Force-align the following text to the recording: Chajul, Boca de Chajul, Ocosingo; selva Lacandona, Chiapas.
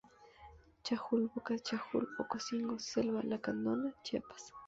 Chajul, 0.83 1.21
Boca 1.31 1.51
de 1.57 1.61
Chajul, 1.67 2.05
Ocosingo; 2.21 2.75
selva 2.89 3.21
Lacandona, 3.29 3.89
Chiapas. 4.03 4.43